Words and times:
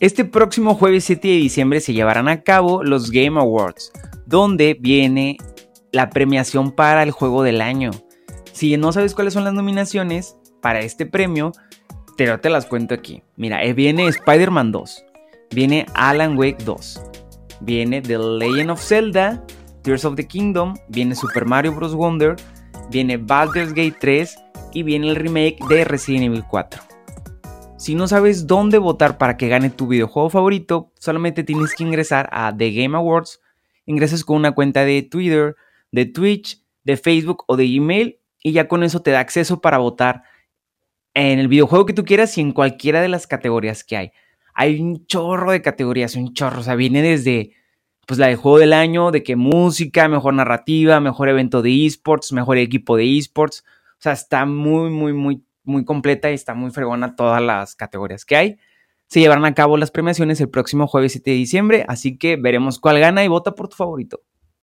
Este 0.00 0.24
próximo 0.24 0.76
jueves 0.76 1.02
7 1.06 1.26
de 1.26 1.34
diciembre 1.34 1.80
se 1.80 1.92
llevarán 1.92 2.28
a 2.28 2.42
cabo 2.42 2.84
los 2.84 3.10
Game 3.10 3.40
Awards, 3.40 3.90
donde 4.26 4.76
viene 4.78 5.38
la 5.90 6.08
premiación 6.08 6.70
para 6.70 7.02
el 7.02 7.10
juego 7.10 7.42
del 7.42 7.60
año. 7.60 7.90
Si 8.52 8.76
no 8.76 8.92
sabes 8.92 9.16
cuáles 9.16 9.34
son 9.34 9.42
las 9.42 9.54
nominaciones 9.54 10.36
para 10.62 10.78
este 10.78 11.04
premio, 11.04 11.50
te, 12.16 12.38
te 12.38 12.48
las 12.48 12.66
cuento 12.66 12.94
aquí. 12.94 13.24
Mira, 13.34 13.64
eh, 13.64 13.72
viene 13.72 14.06
Spider-Man 14.06 14.70
2, 14.70 15.04
viene 15.50 15.84
Alan 15.94 16.38
Wake 16.38 16.62
2, 16.64 17.02
viene 17.62 18.00
The 18.00 18.18
Legend 18.18 18.70
of 18.70 18.80
Zelda, 18.80 19.44
Tears 19.82 20.04
of 20.04 20.14
the 20.14 20.28
Kingdom, 20.28 20.76
viene 20.86 21.16
Super 21.16 21.44
Mario 21.44 21.74
Bros. 21.74 21.96
Wonder, 21.96 22.36
viene 22.88 23.16
Baldur's 23.16 23.70
Gate 23.70 23.96
3 23.98 24.38
y 24.74 24.84
viene 24.84 25.08
el 25.08 25.16
remake 25.16 25.58
de 25.68 25.84
Resident 25.84 26.26
Evil 26.26 26.44
4. 26.48 26.97
Si 27.78 27.94
no 27.94 28.08
sabes 28.08 28.48
dónde 28.48 28.78
votar 28.78 29.18
para 29.18 29.36
que 29.36 29.46
gane 29.46 29.70
tu 29.70 29.86
videojuego 29.86 30.30
favorito, 30.30 30.92
solamente 30.98 31.44
tienes 31.44 31.76
que 31.76 31.84
ingresar 31.84 32.28
a 32.32 32.54
The 32.54 32.72
Game 32.72 32.96
Awards. 32.96 33.40
Ingresas 33.86 34.24
con 34.24 34.36
una 34.36 34.50
cuenta 34.50 34.84
de 34.84 35.02
Twitter, 35.02 35.54
de 35.92 36.04
Twitch, 36.04 36.60
de 36.82 36.96
Facebook 36.96 37.44
o 37.46 37.56
de 37.56 37.68
Gmail 37.68 38.18
y 38.42 38.50
ya 38.50 38.66
con 38.66 38.82
eso 38.82 39.00
te 39.00 39.12
da 39.12 39.20
acceso 39.20 39.60
para 39.60 39.78
votar 39.78 40.24
en 41.14 41.38
el 41.38 41.46
videojuego 41.46 41.86
que 41.86 41.92
tú 41.92 42.04
quieras 42.04 42.36
y 42.36 42.40
en 42.40 42.50
cualquiera 42.50 43.00
de 43.00 43.08
las 43.08 43.28
categorías 43.28 43.84
que 43.84 43.96
hay. 43.96 44.10
Hay 44.54 44.80
un 44.80 45.06
chorro 45.06 45.52
de 45.52 45.62
categorías, 45.62 46.16
un 46.16 46.34
chorro, 46.34 46.60
o 46.60 46.64
sea, 46.64 46.74
viene 46.74 47.00
desde 47.00 47.52
pues 48.08 48.18
la 48.18 48.26
de 48.26 48.34
juego 48.34 48.58
del 48.58 48.72
año, 48.72 49.12
de 49.12 49.22
que 49.22 49.36
música, 49.36 50.08
mejor 50.08 50.34
narrativa, 50.34 50.98
mejor 50.98 51.28
evento 51.28 51.62
de 51.62 51.86
esports, 51.86 52.32
mejor 52.32 52.58
equipo 52.58 52.96
de 52.96 53.18
esports. 53.18 53.64
O 53.92 54.00
sea, 54.00 54.12
está 54.12 54.46
muy, 54.46 54.90
muy, 54.90 55.12
muy 55.12 55.44
muy 55.68 55.84
completa 55.84 56.30
y 56.30 56.34
está 56.34 56.54
muy 56.54 56.70
fregona 56.70 57.14
todas 57.14 57.40
las 57.40 57.76
categorías 57.76 58.24
que 58.24 58.36
hay. 58.36 58.56
Se 59.06 59.20
llevarán 59.20 59.44
a 59.44 59.54
cabo 59.54 59.76
las 59.76 59.90
premiaciones 59.90 60.40
el 60.40 60.50
próximo 60.50 60.86
jueves 60.86 61.12
7 61.12 61.30
de 61.30 61.36
diciembre, 61.36 61.84
así 61.88 62.18
que 62.18 62.36
veremos 62.36 62.78
cuál 62.78 62.98
gana 62.98 63.24
y 63.24 63.28
vota 63.28 63.54
por 63.54 63.68
tu 63.68 63.76
favorito. 63.76 64.22